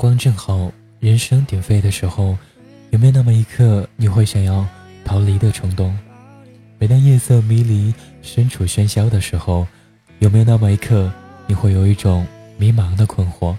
[0.00, 2.34] 光正好，人声鼎沸的时候，
[2.88, 4.66] 有没有那么一刻你会想要
[5.04, 5.94] 逃离的冲动？
[6.78, 7.92] 每当夜色迷离，
[8.22, 9.66] 身处喧嚣的时候，
[10.20, 11.12] 有没有那么一刻
[11.46, 12.26] 你会有一种
[12.56, 13.54] 迷茫的困惑？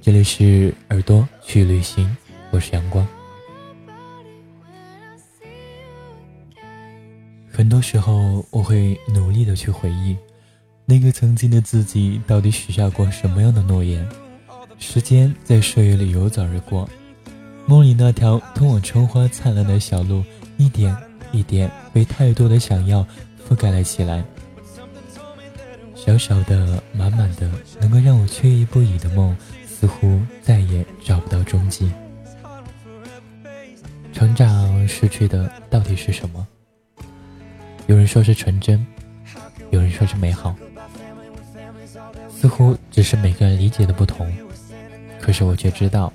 [0.00, 2.16] 这里是耳朵去旅行，
[2.52, 3.04] 我是阳光。
[7.50, 10.16] 很多时候，我会努力的去回忆，
[10.86, 14.08] 那个曾经的自己到底许下过什么样的诺言。
[14.80, 16.88] 时间在岁月里游走而过，
[17.66, 20.24] 梦里那条通往春花灿烂的小路，
[20.56, 20.96] 一点
[21.30, 23.06] 一点被太多的想要
[23.48, 24.24] 覆盖了起来。
[25.94, 27.48] 小小的、满满的，
[27.78, 29.36] 能够让我缺一不已的梦，
[29.68, 31.92] 似乎再也找不到踪迹。
[34.14, 36.44] 成长失去的到底是什么？
[37.86, 38.84] 有人说是纯真，
[39.70, 40.56] 有人说是美好，
[42.34, 44.26] 似乎只是每个人理解的不同。
[45.30, 46.12] 可是我却知道，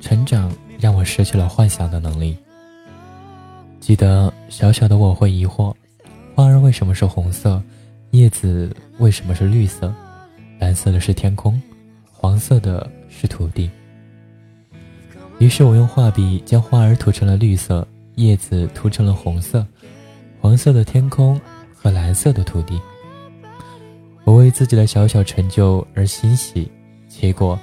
[0.00, 2.36] 成长让我失去了幻想的能力。
[3.80, 5.74] 记得小小的我会疑惑，
[6.36, 7.60] 花儿为什么是红色，
[8.12, 9.92] 叶子为什么是绿色，
[10.60, 11.60] 蓝色的是天空，
[12.12, 13.68] 黄色的是土地。
[15.40, 19.66] 于是我用画笔将花儿涂成了绿色，叶子涂成了红色，
[20.40, 21.40] 黄色的天空
[21.74, 22.80] 和蓝色的土地。
[24.22, 26.70] 我为自己的小小成就而欣喜，
[27.08, 27.58] 结果。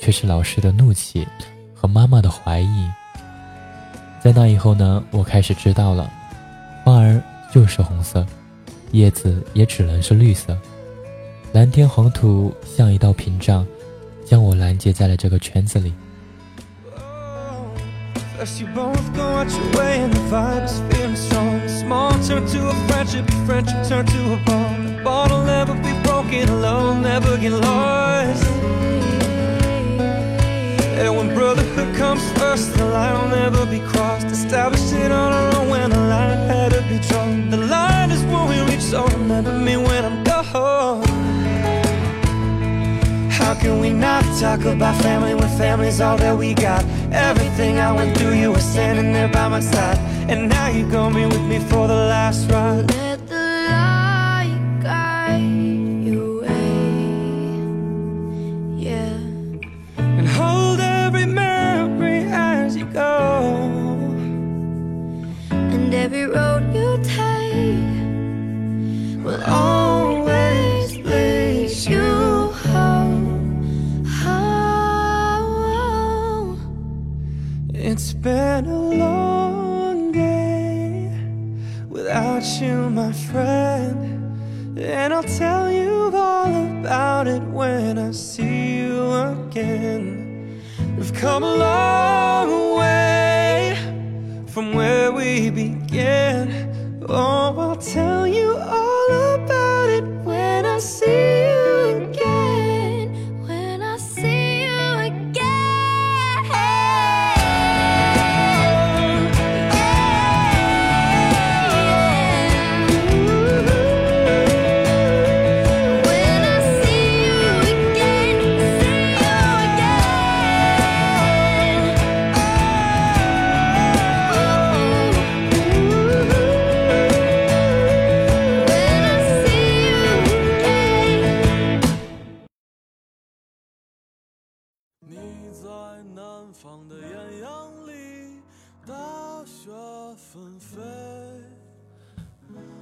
[0.00, 1.28] 却是老师的怒气
[1.74, 2.90] 和妈妈的怀疑。
[4.18, 6.10] 在那以后呢，我开始知道了，
[6.82, 8.26] 花儿就是红色，
[8.92, 10.56] 叶子也只能是绿色，
[11.52, 13.66] 蓝天黄土像一道屏障，
[14.24, 15.92] 将我拦截在了这个圈子里。
[32.10, 34.26] Comes first, the line will never be crossed.
[34.26, 37.50] Established it on our own when the line had to be drawn.
[37.50, 41.06] The line is when we reach, so remember me when I'm gone.
[43.30, 46.84] How can we not talk about family when family's all that we got?
[47.12, 49.98] Everything I went through, you were standing there by my side.
[50.30, 53.09] And now you're gonna be with me for the last ride.
[77.90, 81.10] It's been a long day
[81.88, 84.78] without you, my friend.
[84.78, 90.62] And I'll tell you all about it when I see you again.
[90.96, 92.19] We've come a long way
[94.50, 96.98] from where we began.
[97.08, 98.29] Oh, I'll tell you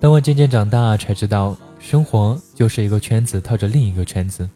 [0.00, 4.48] 当我渐渐长大，才知道生活就是一个圈子套着另一个圈子，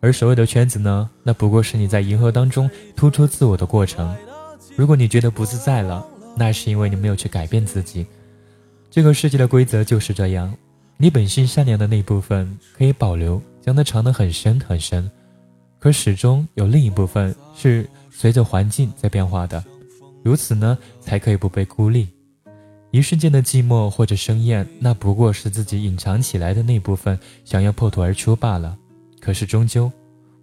[0.00, 4.16] 而所谓的圈子呢，那不过是你在银河当中突出自我的过程。
[4.76, 6.04] 如果你觉得不自在了，
[6.36, 8.06] 那是因为你没有去改变自己。
[8.90, 10.52] 这个世界的规则就是这样：
[10.96, 15.08] 你本性善良的那一部分可以保留，将它藏得很深很深，
[15.78, 19.62] 可始终有另一部分是随着环境在变化的，
[20.24, 22.08] 如此呢，才可以不被孤立。
[22.90, 28.76] 一瞬间的寂寞或者生厌，那不过是自己隐藏起来的那部分想要破土而出罢了。
[29.20, 29.92] 可是终究，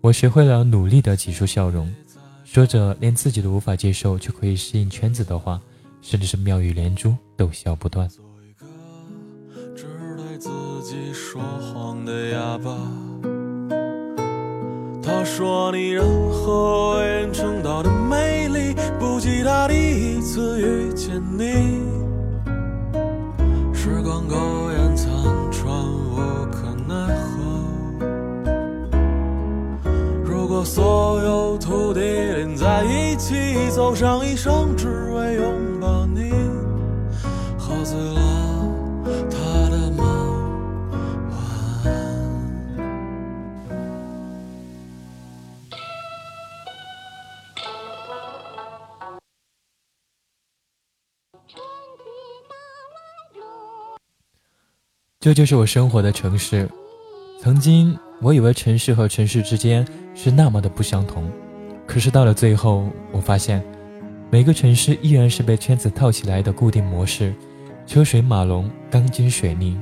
[0.01, 1.91] 我学会了努力的挤出笑容，
[2.43, 5.59] 说着连自己都无法接受却可以适应圈子的话，
[6.01, 8.07] 甚至是妙语连珠，逗笑不断。
[9.75, 10.49] 只对自
[10.83, 12.77] 己说谎的哑巴
[15.01, 21.84] 他说你任何为人称道的美丽，不及他第一次遇见你。
[30.65, 36.31] 所有土地连在一起，走上一生，只为拥抱你。
[37.57, 38.19] 喝醉了
[39.29, 39.37] 他
[39.69, 40.05] 的梦，
[41.29, 41.37] 晚
[41.85, 41.93] 安。
[55.19, 56.67] 这就是我生活的城市。
[57.45, 61.29] 曾经我以为城市和城市之间是那么的不相同，
[61.85, 63.63] 可是到了最后，我发现
[64.31, 67.35] 每个城市依然是被圈子套起来的固定模式，
[67.85, 69.79] 车水马龙、钢筋水泥、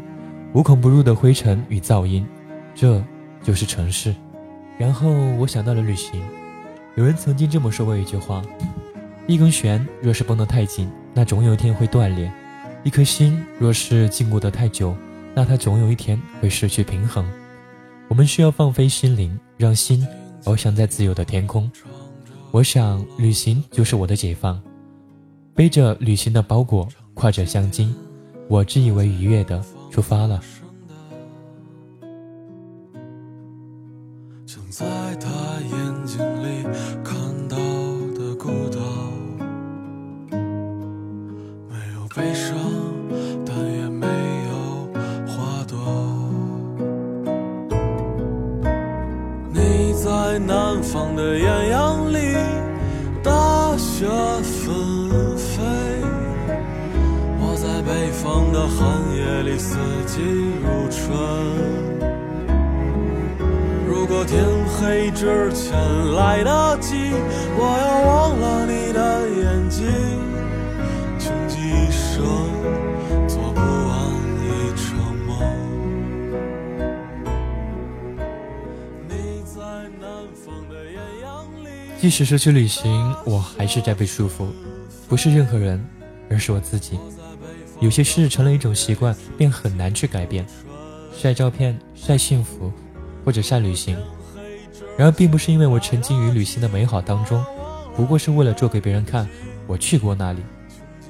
[0.52, 2.28] 无孔不入的灰尘与噪音，
[2.76, 3.02] 这
[3.42, 4.14] 就是城市。
[4.78, 6.22] 然后我想到了旅行，
[6.98, 8.42] 有人曾经这么说过一句话：
[9.26, 12.30] 一根弦若是绷得太紧，那总有一天会断裂；
[12.84, 14.94] 一颗心若是禁锢得太久，
[15.34, 17.26] 那它总有一天会失去平衡。
[18.14, 20.08] 我们需要放飞心灵，让心
[20.44, 21.68] 翱翔在自由的天空。
[22.52, 24.62] 我想，旅行就是我的解放。
[25.56, 27.92] 背着旅行的包裹，挎着相机，
[28.48, 30.40] 我自以为愉悦的出发了。
[64.26, 65.74] 天黑之前
[66.14, 67.12] 来得及，
[67.58, 69.86] 我要忘了你的眼睛，
[71.20, 72.24] 穷极一生
[73.28, 73.92] 做不完
[74.40, 74.86] 一场
[75.28, 75.30] 梦。
[79.10, 79.62] 你在
[80.00, 81.68] 南方的艳阳里。
[82.00, 84.48] 即使是去旅行，我还是在被束缚，
[85.10, 85.86] 不是任何人，
[86.30, 87.00] 而是我自己。
[87.80, 90.46] 有些事成了一种习惯，便很难去改变。
[91.16, 92.72] 晒照片，晒幸福。
[93.24, 93.98] 或者善旅行，
[94.98, 97.44] 然而并不是因为我沉浸于旅行的美好当中，
[97.96, 99.28] 不过是为了做给别人看
[99.68, 100.42] 我去过那里。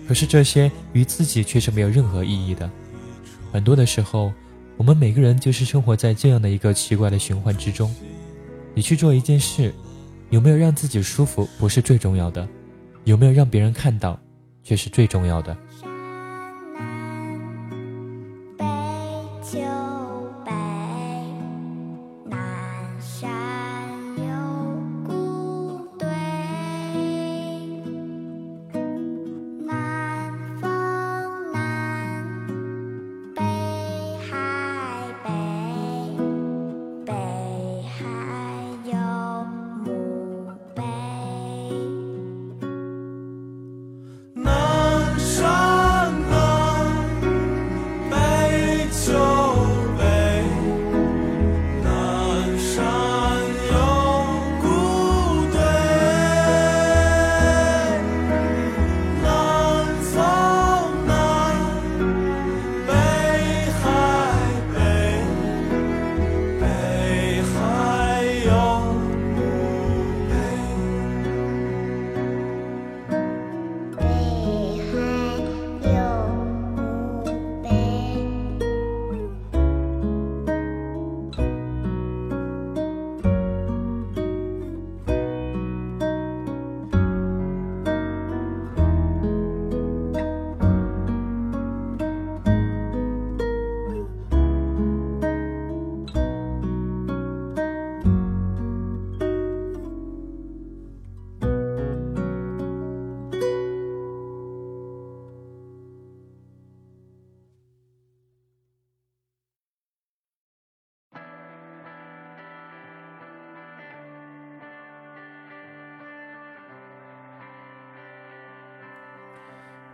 [0.07, 2.69] 可是这些与自己却是没有任何意义的。
[3.51, 4.33] 很多的时候，
[4.75, 7.93] 我们每个人就是生活在这样的一个奇怪的循环之中。
[8.73, 9.73] 你去做一件事，
[10.29, 12.47] 有没有让自己舒服不是最重要的，
[13.05, 14.19] 有没有让别人看到，
[14.63, 15.55] 却是最重要的。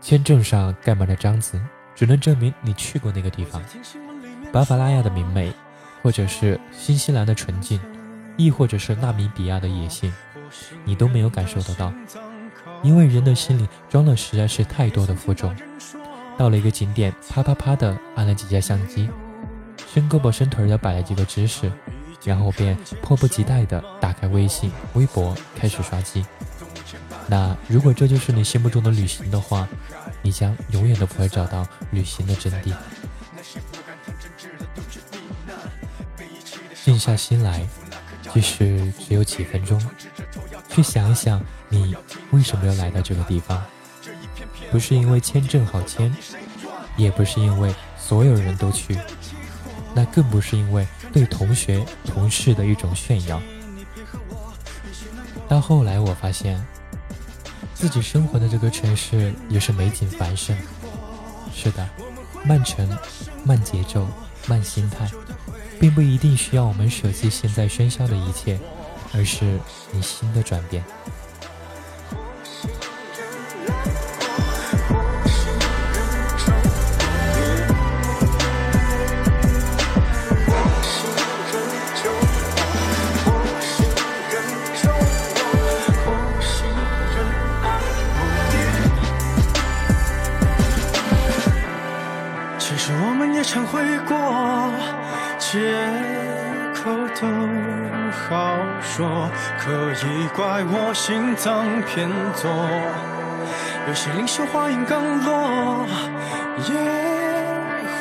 [0.01, 1.59] 签证上盖满了章子，
[1.93, 3.61] 只能证明你去过那个地方。
[4.51, 5.51] 巴伐拉亚的明媚，
[6.01, 7.79] 或者是新西兰的纯净，
[8.37, 10.11] 亦或者是纳米比亚的野性，
[10.85, 11.93] 你都没有感受得到，
[12.81, 15.55] 因为人的心里装了实在是太多的负重。
[16.37, 19.09] 到了一个景点，啪啪啪的按了几下相机，
[19.93, 21.69] 伸胳膊伸腿的摆了几个姿势，
[22.23, 26.25] 然后便迫不及待的打开微信、微博开始刷机。
[27.29, 29.67] 那如果这就是你心目中的旅行的话，
[30.23, 32.73] 你将永远都不会找到旅行的真谛。
[36.83, 37.67] 静下心来，
[38.33, 39.79] 即使只有几分钟，
[40.69, 41.95] 去想一想你
[42.31, 43.63] 为什么要来到这个地方。
[44.71, 46.11] 不是因为签证好签，
[46.97, 48.97] 也不是因为所有人都去，
[49.93, 53.39] 那更不是因为对同学同事的一种炫耀。
[55.47, 56.63] 到后来，我发现
[57.79, 60.53] 自己生活的这个城市也是美景繁盛。
[61.55, 61.89] 是的，
[62.43, 62.85] 慢城、
[63.45, 64.05] 慢节奏、
[64.47, 65.09] 慢心态，
[65.79, 68.59] 并不一定需要我们舍弃现在喧嚣的一切，
[69.13, 69.57] 而是
[69.93, 70.83] 你心的转变。
[99.57, 99.71] 可
[100.07, 102.49] 以怪我心脏偏左。
[103.87, 105.85] 有些领袖话音刚落，
[106.67, 106.73] 也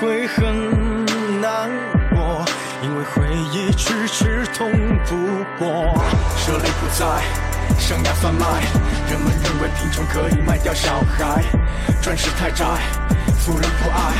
[0.00, 1.70] 会很难
[2.10, 2.44] 过，
[2.82, 4.70] 因为回忆迟迟通
[5.06, 5.16] 不
[5.58, 5.94] 过。
[6.46, 7.22] 这里不在，
[7.78, 8.44] 生涯贩卖，
[9.10, 11.42] 人们认为贫穷可以卖掉小孩，
[12.02, 12.64] 钻石太窄。
[13.38, 14.14] 富人不爱，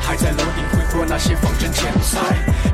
[0.00, 2.18] 还在楼顶挥霍那些仿真钱财。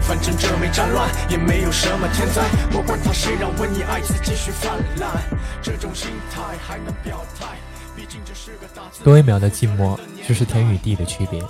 [0.01, 2.43] 反正这没战乱，也没有什么天灾。
[2.73, 5.23] 我管他谁让瘟疫艾滋继续泛滥，
[5.63, 7.47] 这种心态还能表态？
[7.95, 8.83] 毕竟这是个大。
[9.05, 11.41] 多一秒的寂寞，就是天与地的区别。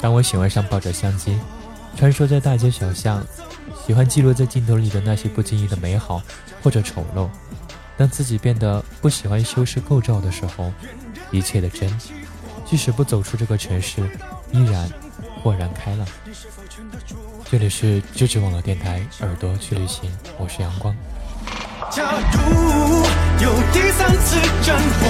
[0.00, 1.36] 当我喜欢上抱着相机，
[1.96, 3.24] 穿梭在大街小巷，
[3.86, 6.22] 喜欢记录在镜头里的那些不经意的美好
[6.62, 7.28] 或者丑陋。
[7.96, 10.72] 当自己变得不喜欢修饰构造的时候，
[11.30, 11.88] 一切的真。
[12.64, 14.00] 即使不走出这个城市，
[14.50, 14.88] 依然
[15.42, 16.06] 豁然开朗。
[17.50, 20.94] 这里是知识网络电台，耳朵去旅行，我是阳光。
[21.90, 22.02] 假
[22.32, 22.38] 如
[23.42, 25.08] 有第三次战火，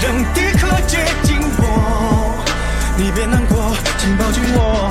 [0.00, 1.62] 让敌客接近我，
[2.96, 4.90] 你别难过，请抱紧我。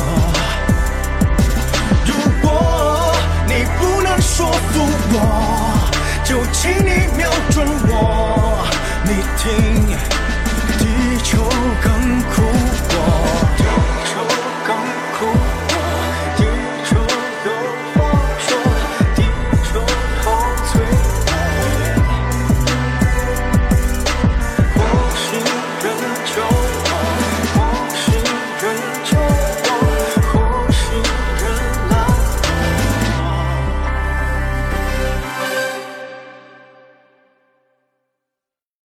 [2.05, 2.13] 如
[2.47, 3.15] 果
[3.47, 5.17] 你不能说服我，
[6.23, 8.67] 就请你瞄准我，
[9.03, 9.09] 你
[9.41, 10.14] 听。
[11.25, 11.39] 就
[11.81, 12.43] 更苦
[12.87, 13.44] 过。